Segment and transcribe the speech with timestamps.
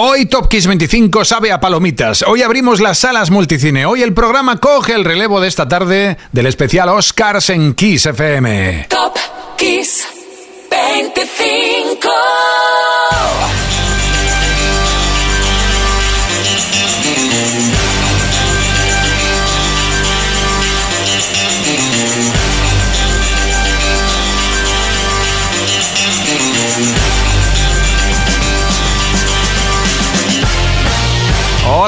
[0.00, 2.22] Hoy Top Kiss 25 sabe a palomitas.
[2.22, 3.84] Hoy abrimos las salas multicine.
[3.84, 8.86] Hoy el programa coge el relevo de esta tarde del especial Oscars en Kiss FM.
[8.88, 9.16] Top
[9.56, 10.06] Kiss
[10.70, 12.27] 25.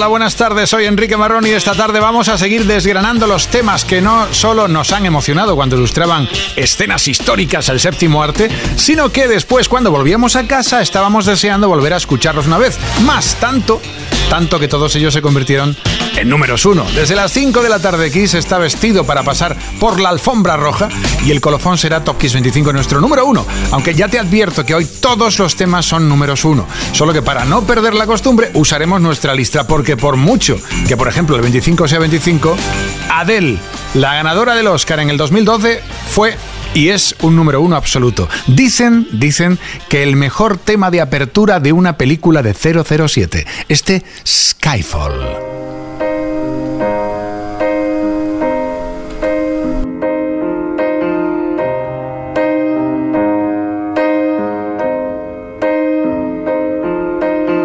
[0.01, 0.71] Hola, buenas tardes.
[0.71, 4.67] Soy Enrique Marrón y esta tarde vamos a seguir desgranando los temas que no solo
[4.67, 6.27] nos han emocionado cuando ilustraban
[6.57, 11.93] escenas históricas al séptimo arte, sino que después, cuando volvíamos a casa, estábamos deseando volver
[11.93, 12.79] a escucharlos una vez.
[13.05, 13.83] Más tanto,
[14.31, 15.77] tanto que todos ellos se convirtieron
[16.17, 16.87] en números uno.
[16.95, 20.89] Desde las 5 de la tarde, Kiss está vestido para pasar por la alfombra roja
[21.27, 23.45] y el colofón será Top Kiss 25, nuestro número uno.
[23.73, 26.65] Aunque ya te advierto que hoy todos los temas son números uno.
[26.93, 31.09] Solo que para no perder la costumbre, usaremos nuestra lista porque por mucho que, por
[31.09, 32.57] ejemplo, el 25 sea 25,
[33.13, 33.59] Adele,
[33.95, 36.37] la ganadora del Oscar en el 2012, fue
[36.75, 38.29] y es un número uno absoluto.
[38.47, 45.39] Dicen, dicen que el mejor tema de apertura de una película de 007, este Skyfall.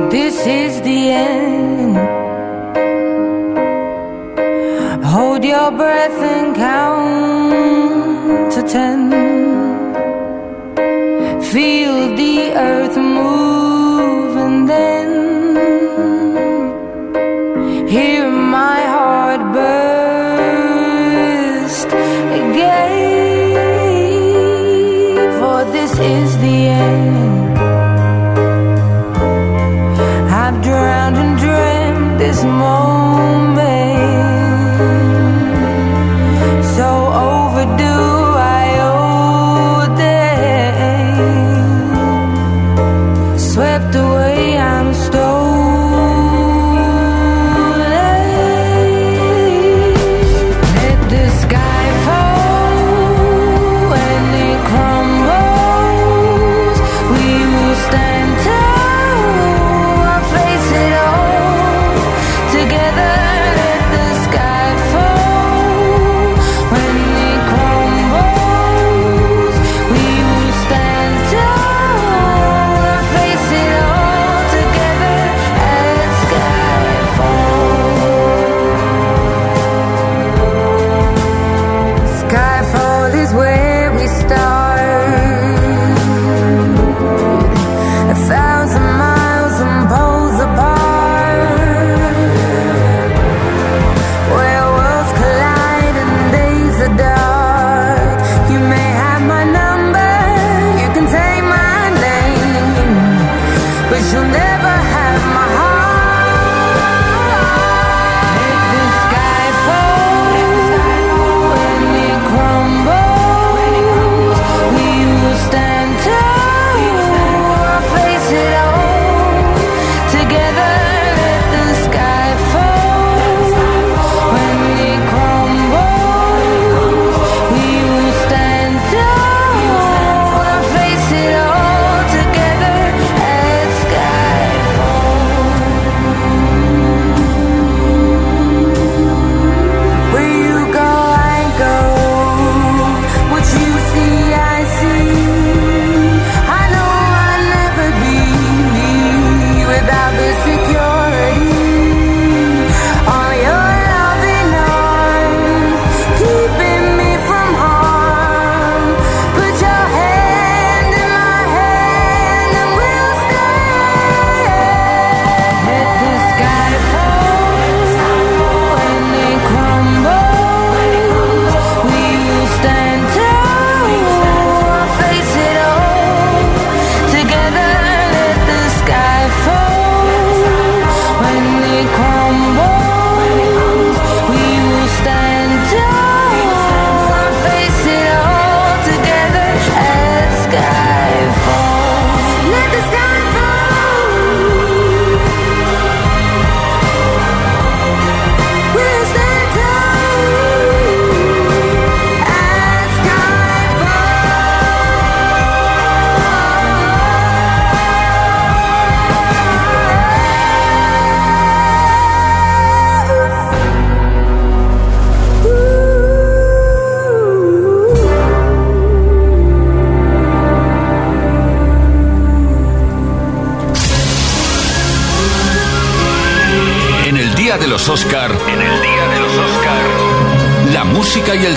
[0.10, 1.98] This is the end.
[5.04, 6.95] Hold your breath and count
[8.76, 9.25] to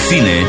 [0.09, 0.48] cine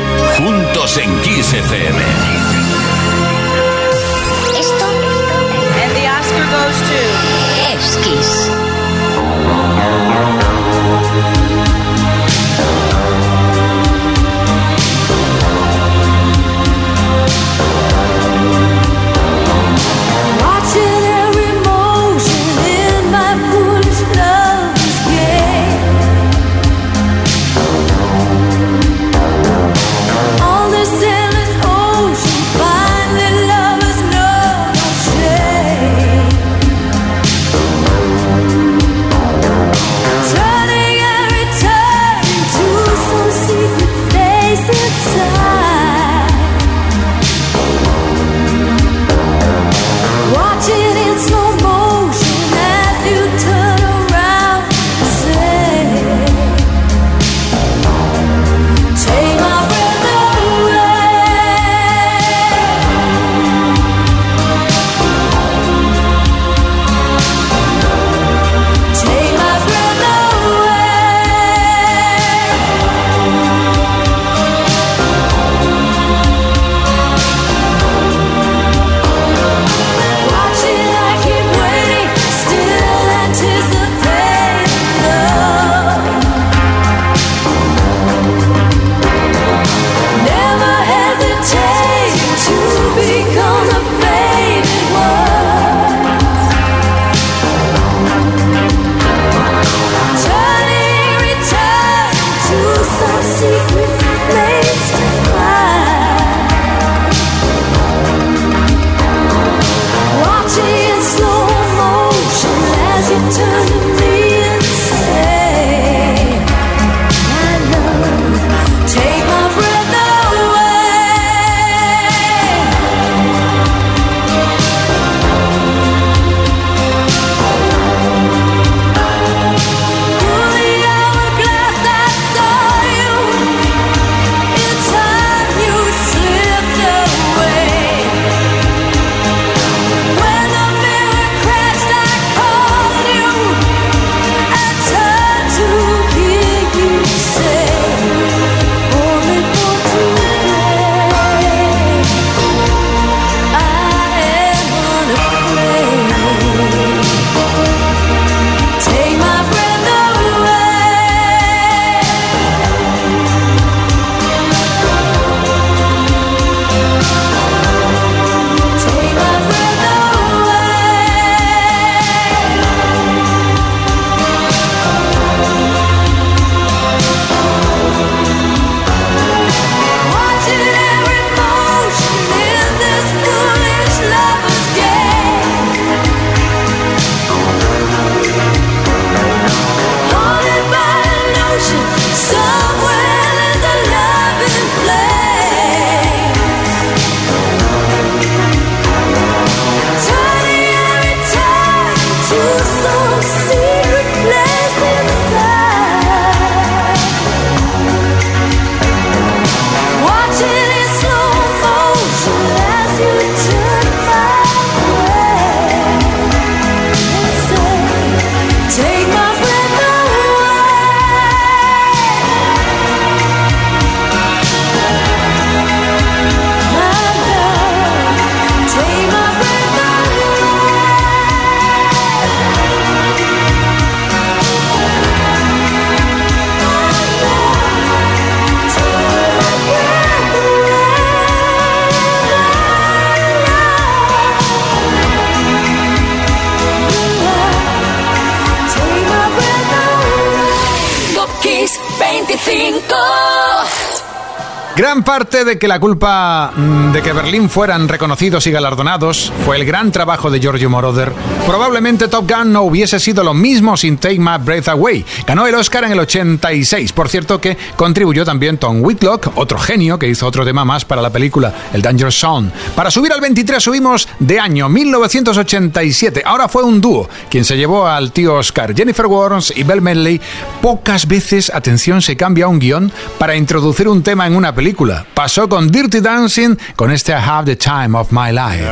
[254.80, 259.58] Gran parte de que la culpa mm, de que Berlín fueran reconocidos y galardonados fue
[259.58, 261.12] el gran trabajo de Giorgio Moroder.
[261.46, 265.06] Probablemente Top Gun no hubiese sido lo mismo sin Take My Breath Away.
[265.28, 266.94] Ganó el Oscar en el 86.
[266.94, 271.02] Por cierto que contribuyó también Tom Whitlock, otro genio que hizo otro tema más para
[271.02, 272.50] la película, el Danger Zone.
[272.74, 276.24] Para subir al 23 subimos de año 1987.
[276.26, 280.22] Ahora fue un dúo quien se llevó al tío Oscar, Jennifer Warnes y Bell Medley.
[280.62, 285.06] Pocas veces, atención, se cambia un guion para introducir un tema en una película película.
[285.14, 288.70] Pasó con Dirty Dancing, con este I Have the Time of My Life.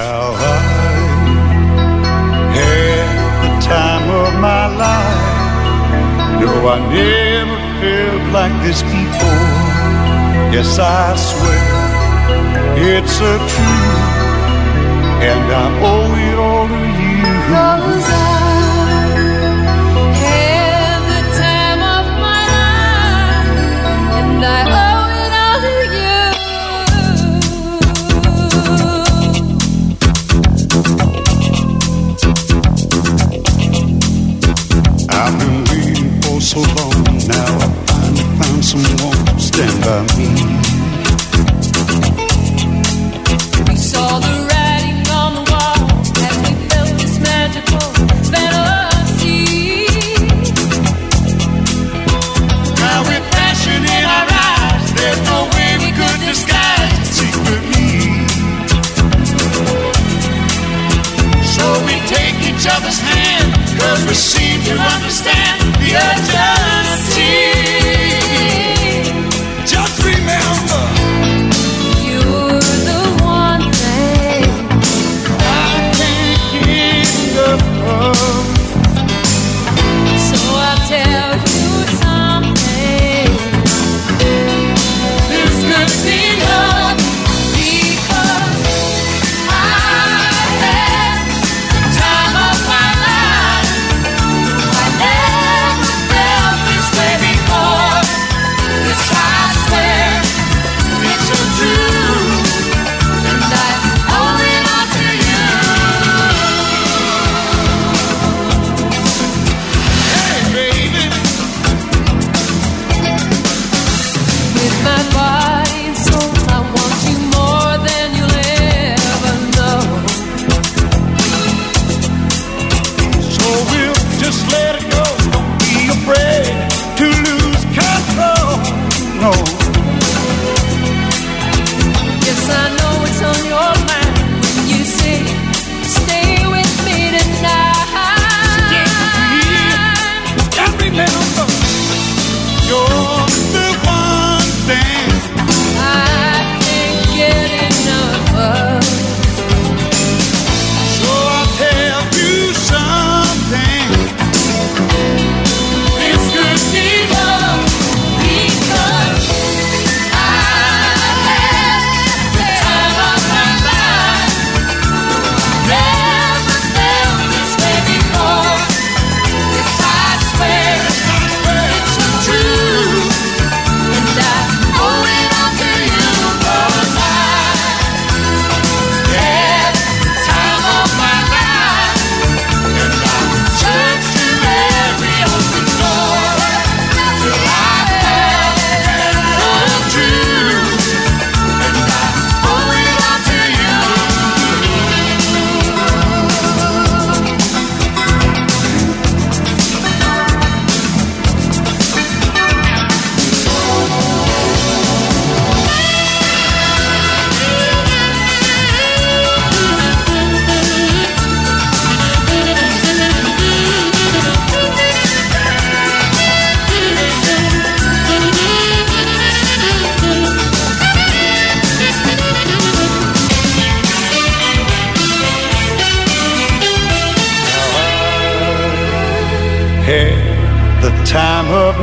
[10.49, 11.59] Yes, I swear
[12.77, 13.99] it's a truth,
[15.21, 17.17] and I owe it all to you.
[17.53, 17.86] Oh,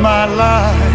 [0.00, 0.94] my life.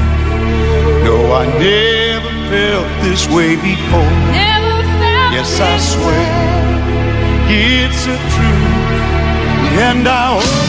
[1.04, 4.12] No, I never felt this way before.
[4.32, 6.26] Never felt yes, I swear
[7.48, 7.86] way.
[7.86, 10.69] it's a truth, and I.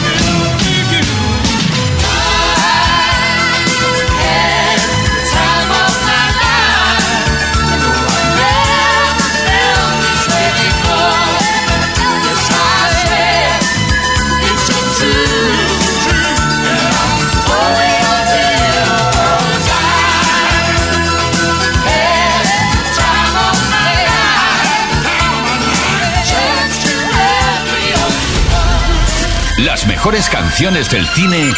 [30.03, 31.53] mejores canciones del cine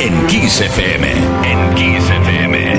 [0.00, 1.14] en Kiss FM.
[1.44, 2.76] En Kiss FM.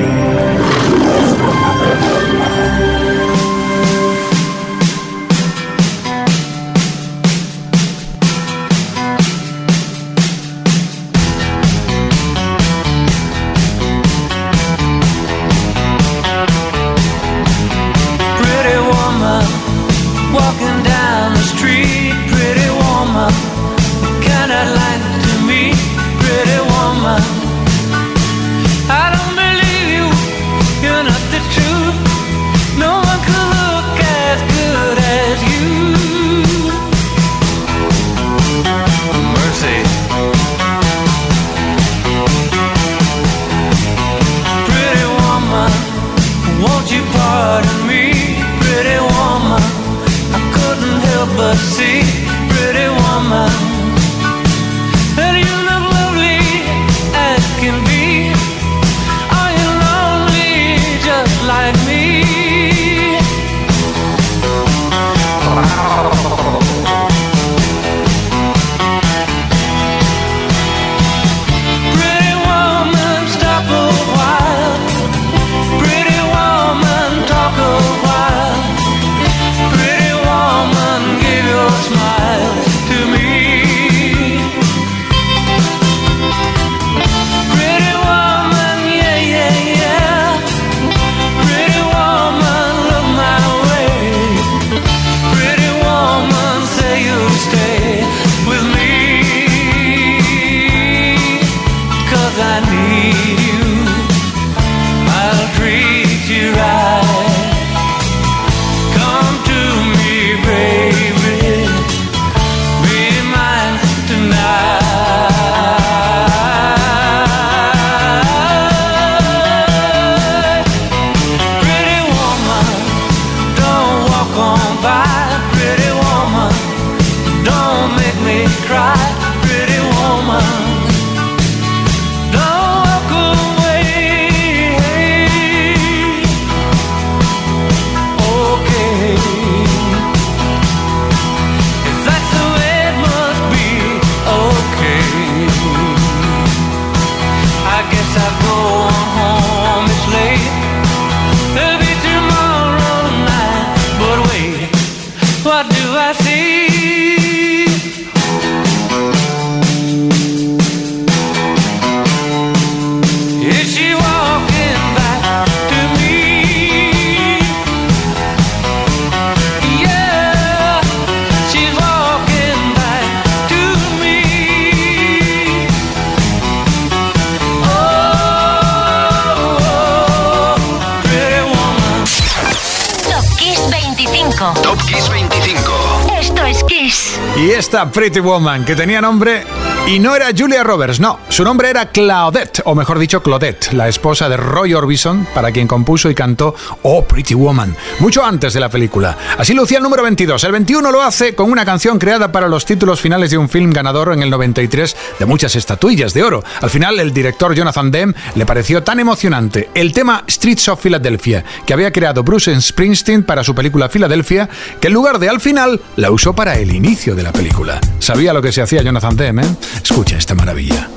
[187.92, 189.44] Pretty Woman, que tenía nombre
[189.88, 191.18] y no era Julia Roberts, no.
[191.30, 195.66] Su nombre era Claudette, o mejor dicho, Claudette, la esposa de Roy Orbison, para quien
[195.66, 199.18] compuso y cantó Oh Pretty Woman, mucho antes de la película.
[199.38, 200.44] Así lucía el número 22.
[200.44, 203.72] El 21 lo hace con una canción creada para los títulos finales de un film
[203.72, 206.44] ganador en el 93 de muchas estatuillas de oro.
[206.62, 211.46] Al final, el director Jonathan Demme le pareció tan emocionante el tema Streets of Philadelphia,
[211.66, 214.50] que había creado Bruce Springsteen para su película Philadelphia,
[214.82, 217.80] que en lugar de al final, la usó para el inicio de la película.
[218.00, 219.77] Sabía lo que se hacía Jonathan Demme, ¿eh?
[219.78, 220.90] Escucha esta maravilla.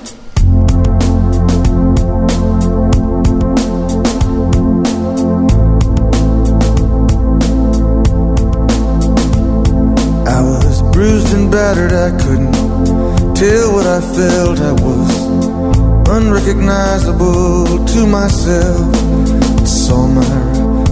[10.26, 12.52] I was bruised and battered, I couldn't
[13.34, 14.60] tell what I felt.
[14.60, 15.10] I was
[16.08, 18.94] unrecognizable to myself.
[19.60, 20.34] I saw my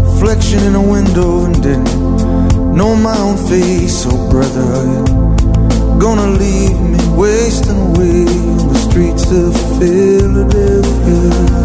[0.02, 4.06] reflection in a window and didn't know my own face.
[4.06, 5.04] Oh, brother,
[5.98, 11.57] gonna leave me wasting away on the streets of Philadelphia?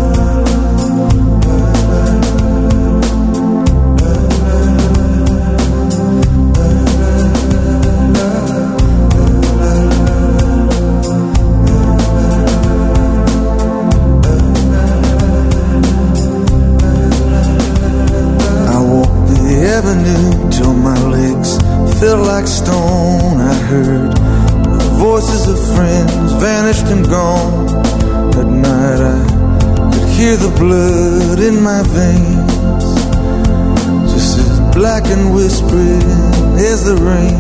[36.84, 37.36] The rain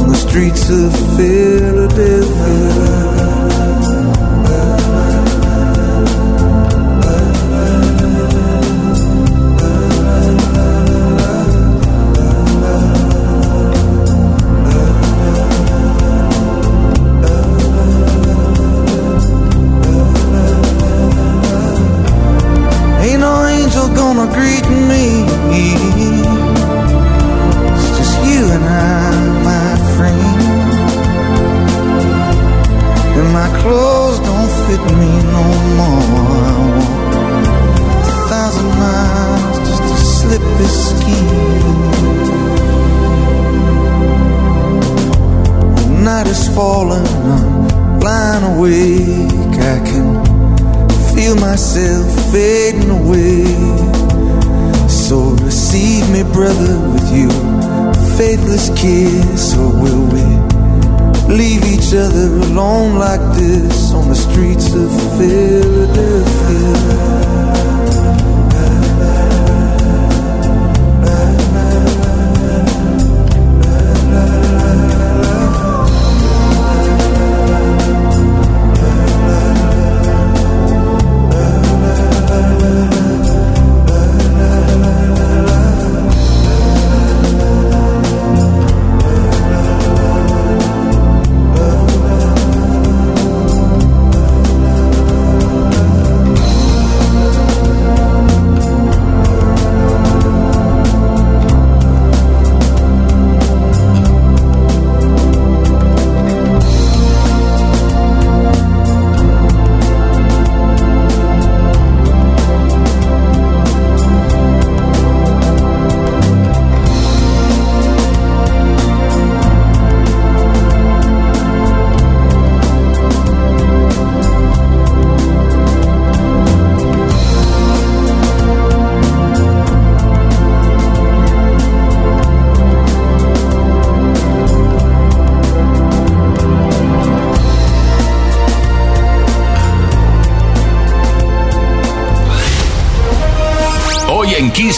[0.00, 3.17] on the streets of Philadelphia.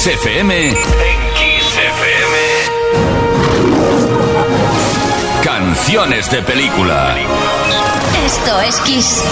[0.00, 0.68] Kiss FM.
[0.68, 2.36] En Kiss FM.
[5.44, 7.16] Canciones de película.
[8.24, 9.22] Esto es Kiss.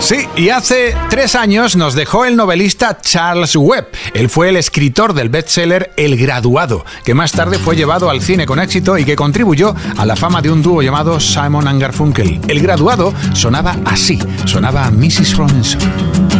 [0.00, 3.86] Sí, y hace tres años nos dejó el novelista Charles Webb.
[4.12, 8.44] Él fue el escritor del bestseller El Graduado, que más tarde fue llevado al cine
[8.44, 12.40] con éxito y que contribuyó a la fama de un dúo llamado Simon and Garfunkel.
[12.48, 15.36] El Graduado sonaba así, sonaba a Mrs.
[15.36, 16.39] Robinson.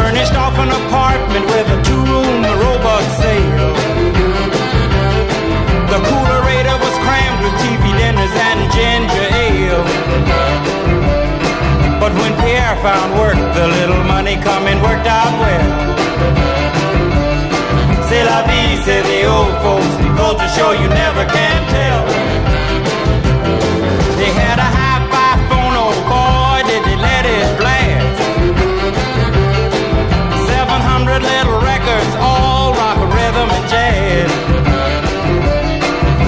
[0.00, 3.72] Furnished off an apartment with a two-room Roebuck sale.
[5.92, 9.84] The coolerator was crammed with TV dinners and ginger ale.
[12.00, 15.68] But when Pierre found work, the little money coming worked out well.
[18.08, 19.92] C'est la vie, say the old folks.
[20.16, 22.29] Goes to show you never can tell.
[32.20, 34.30] All rock, rhythm, and jazz.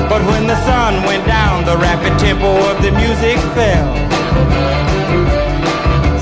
[0.09, 3.89] But when the sun went down, the rapid tempo of the music fell.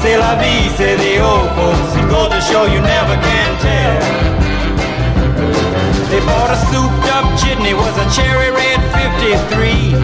[0.01, 1.93] C'est la vie, say the old folks.
[2.01, 4.01] It goes to show you never can tell.
[6.11, 9.95] They bought a souped up jitney, was a cherry red 53.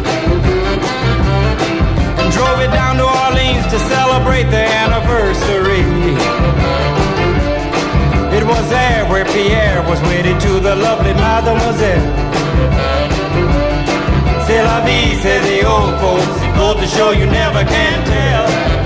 [2.20, 5.82] And drove it down to Orleans to celebrate their anniversary.
[8.46, 12.06] Was there where Pierre was wedded to the lovely mademoiselle.
[14.46, 16.38] C'est la vie, say the old folks.
[16.56, 18.85] Goes to show you never can tell.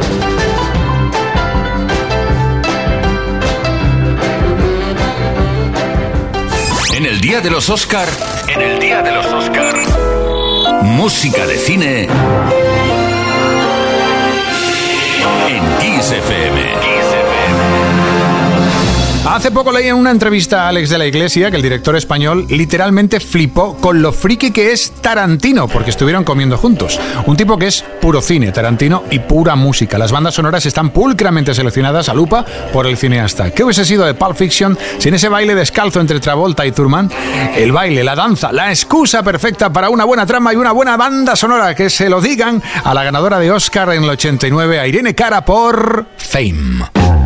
[7.11, 8.07] El día de los Oscar,
[8.47, 9.75] en el día de los Oscar,
[10.83, 12.07] música de cine.
[15.49, 16.90] En Kiss FM.
[19.25, 22.47] Hace poco leí en una entrevista a Alex de la Iglesia que el director español
[22.49, 26.99] literalmente flipó con lo friki que es Tarantino, porque estuvieron comiendo juntos.
[27.27, 29.99] Un tipo que es puro cine, Tarantino y pura música.
[29.99, 33.51] Las bandas sonoras están pulcramente seleccionadas a lupa por el cineasta.
[33.51, 37.11] ¿Qué hubiese sido de Pulp Fiction sin ese baile descalzo entre Travolta y Thurman?
[37.55, 41.35] El baile, la danza, la excusa perfecta para una buena trama y una buena banda
[41.35, 41.75] sonora.
[41.75, 45.45] Que se lo digan a la ganadora de Oscar en el 89, a Irene Cara
[45.45, 47.20] por Fame.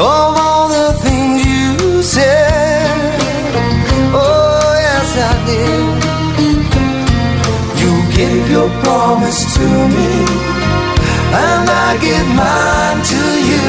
[0.00, 3.20] Of all the things you said.
[4.14, 6.00] Oh, yes, I did.
[7.80, 10.12] You gave your promise to me,
[11.44, 13.68] and I give mine to you.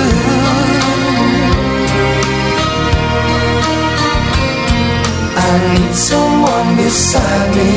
[5.47, 7.71] I need someone beside me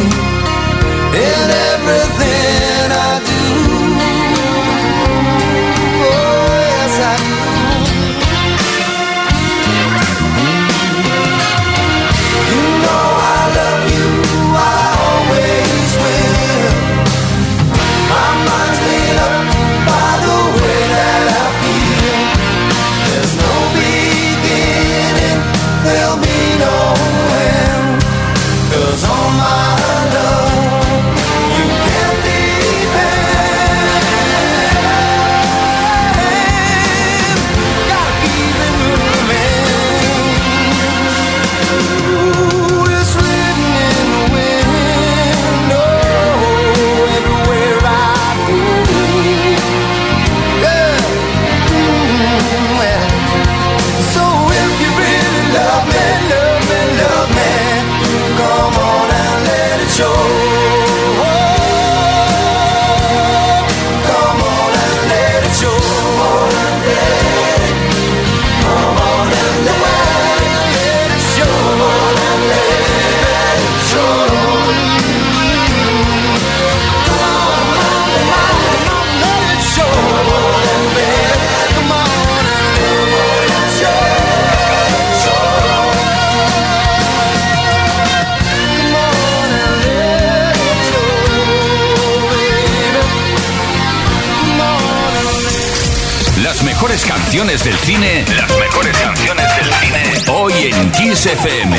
[97.86, 100.32] Las mejores canciones del cine.
[100.32, 101.76] Hoy en Kiss FM.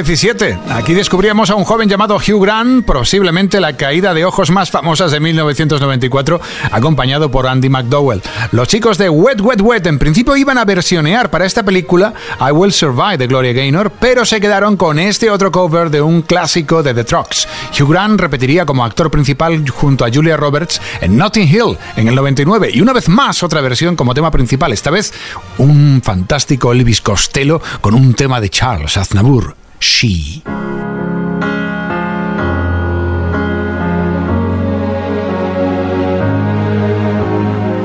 [0.00, 0.58] 17.
[0.70, 5.12] Aquí descubríamos a un joven llamado Hugh Grant, posiblemente la caída de ojos más famosas
[5.12, 6.40] de 1994,
[6.72, 8.22] acompañado por Andy McDowell.
[8.52, 12.50] Los chicos de Wet Wet Wet en principio iban a versionear para esta película I
[12.50, 16.82] Will Survive de Gloria Gaynor, pero se quedaron con este otro cover de un clásico
[16.82, 17.46] de The Trucks.
[17.78, 22.14] Hugh Grant repetiría como actor principal junto a Julia Roberts en Notting Hill en el
[22.14, 25.12] 99 y una vez más otra versión como tema principal, esta vez
[25.58, 29.59] un fantástico Elvis Costello con un tema de Charles Aznavour.
[29.80, 30.42] She.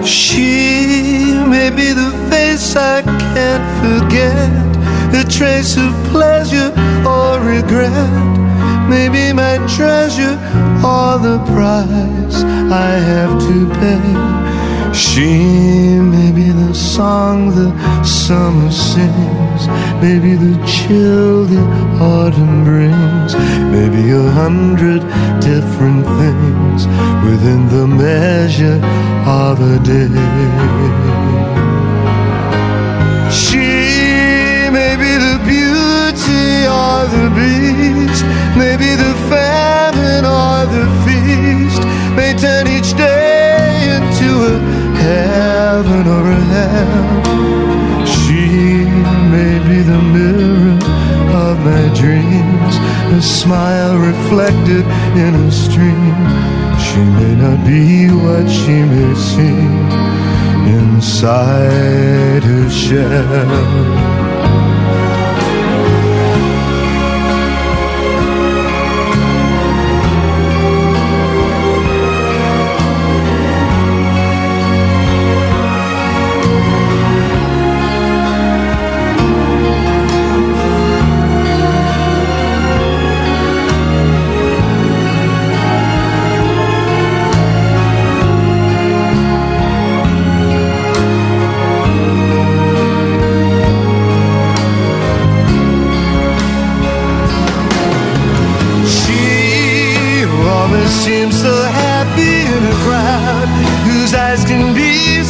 [0.06, 6.74] She may be the face I can't forget, a trace of pleasure
[7.08, 7.92] or regret.
[8.90, 10.38] Maybe my treasure
[10.84, 14.65] or the price I have to pay.
[14.96, 17.68] She may be the song the
[18.02, 19.68] summer sings,
[20.02, 21.60] maybe the chill the
[22.00, 23.36] autumn brings,
[23.76, 25.02] maybe a hundred
[25.42, 26.88] different things
[27.28, 28.80] within the measure
[29.28, 30.08] of a day.
[33.30, 33.68] She
[34.72, 38.24] may be the beauty or the beast,
[38.56, 41.84] maybe the famine or the feast,
[42.16, 43.35] may turn each day
[45.06, 48.06] heaven or hell.
[48.18, 48.44] She
[49.34, 50.78] may be the mirror
[51.46, 52.74] of my dreams.
[53.18, 54.86] a smile reflected
[55.24, 56.18] in a stream.
[56.86, 59.74] She may not be what she may seem
[60.80, 64.25] inside her shell.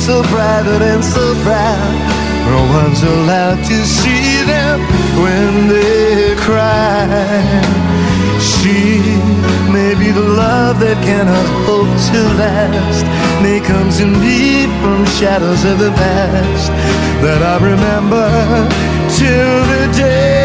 [0.05, 1.93] So private and so proud.
[2.45, 4.79] No one's allowed to see them
[5.23, 7.09] when they cry.
[8.39, 8.99] She
[9.73, 13.03] may be the love that cannot hope to last.
[13.41, 16.69] May comes in deep from shadows of the past
[17.25, 18.29] that I remember
[19.17, 20.44] till the day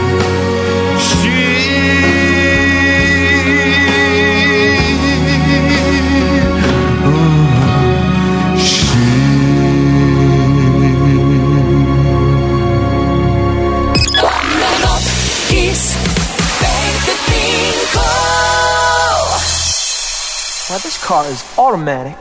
[21.11, 22.15] Car is automatic.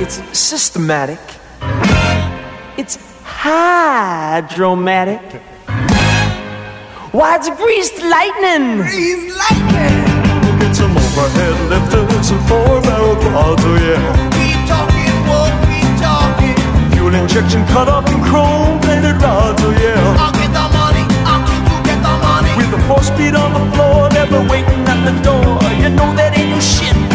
[0.00, 1.18] It's systematic.
[2.78, 5.18] It's hydromatic.
[7.10, 8.86] Why it's greased lightning?
[8.86, 9.98] Greased lightning.
[10.62, 14.14] Get some overhead lifters and four barrel quads, oh yeah.
[14.38, 16.54] Keep talking, won't keep talking.
[16.94, 20.22] Fuel injection cut up in chrome plated rods, oh yeah.
[20.22, 22.54] I'll get the money, I'll keep you get the money.
[22.54, 25.58] With the four speed on the floor, never waiting at the door.
[25.82, 26.41] You know that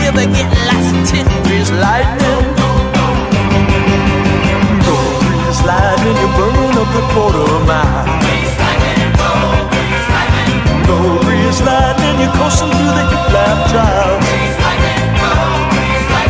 [0.07, 2.45] Greased lightning.
[5.67, 6.15] Lightning.
[6.15, 8.07] You're burning up the quarter mile.
[11.65, 12.17] Lightning.
[12.21, 13.03] You're coasting through the.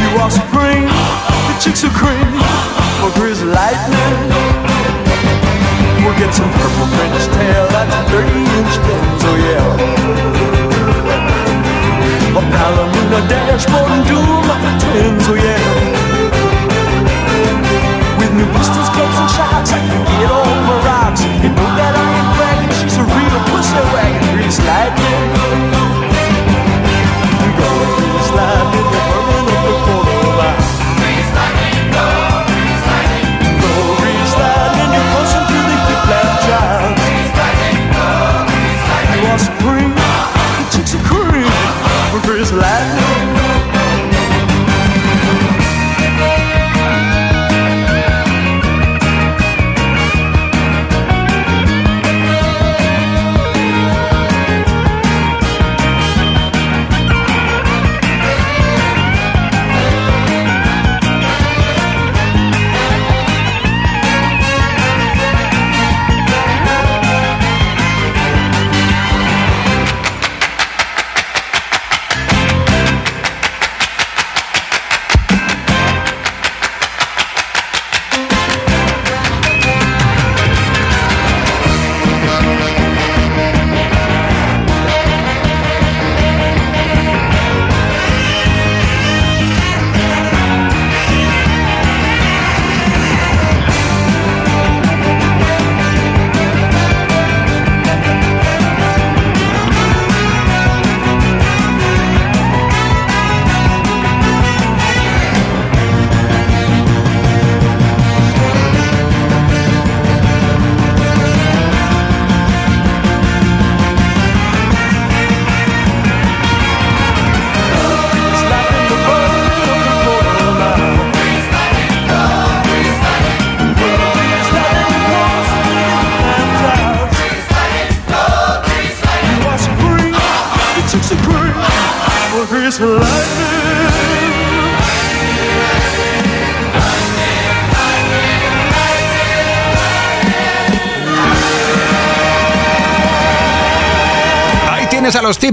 [0.01, 0.31] You are.
[0.31, 1.93] The chicks are.
[1.93, 3.11] For
[3.45, 4.17] lightning.
[6.03, 7.67] We'll get some purple French tail.
[7.69, 8.25] That's a 30
[8.57, 9.23] inch lens.
[9.23, 10.66] Oh yeah.
[12.37, 14.45] A Palomino dashboard and doom
[14.77, 15.57] twins, oh yeah.
[18.19, 21.25] With new pistols, guns, and shots, I can get over rocks.
[21.41, 25.33] You know that I ain't bragging, she's a real pussy wagon, grease lightning.
[27.41, 28.86] I'm going through this.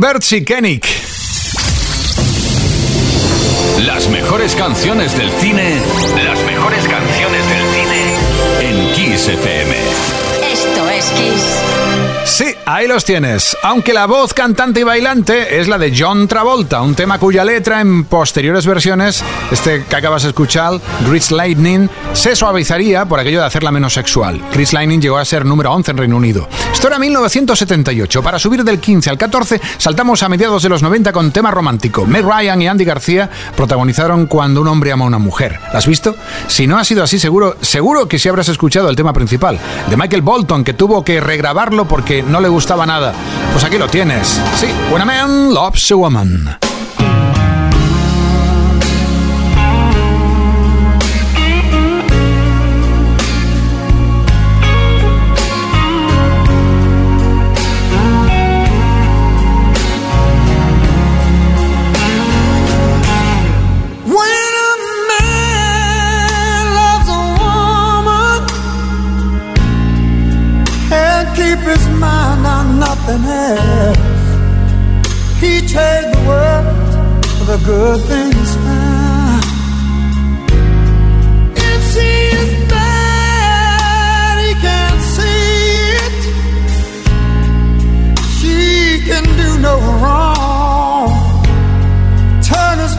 [0.05, 0.87] Y Kennick.
[3.87, 5.81] Las mejores canciones del cine.
[6.23, 8.15] Las mejores canciones del cine
[8.61, 9.75] en Kiss FM.
[10.53, 11.84] Esto es Kiss.
[12.25, 13.57] Sí, ahí los tienes.
[13.63, 17.83] Aunque la voz cantante y bailante es la de John Travolta, un tema cuya letra
[17.83, 19.23] en posteriores versiones,
[19.53, 24.41] este que acabas de escuchar, Chris Lightning, se suavizaría por aquello de hacerla menos sexual.
[24.53, 26.49] Chris Lightning llegó a ser número 11 en Reino Unido.
[26.73, 28.23] Esto era 1978.
[28.23, 32.07] Para subir del 15 al 14, saltamos a mediados de los 90 con tema romántico.
[32.07, 35.61] Meg Ryan y Andy García protagonizaron Cuando un hombre ama a una mujer.
[35.73, 36.17] ¿La has visto?
[36.49, 39.59] Si no ha sido así, seguro, seguro que sí habrás escuchado el tema principal,
[39.89, 43.13] de Michael Bolton, que tuvo que regrabarlo porque no le gustaba nada.
[43.53, 44.41] Pues aquí lo tienes.
[44.57, 46.74] Sí, When a Man Loves a Woman.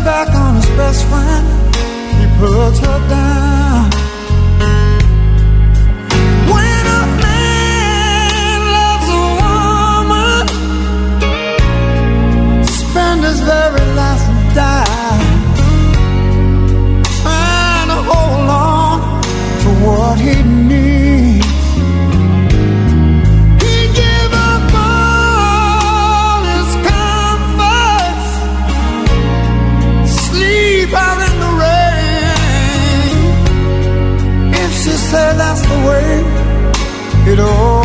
[0.05, 1.75] Back on his best friend.
[2.19, 3.54] He puts her down.
[37.35, 37.84] It ought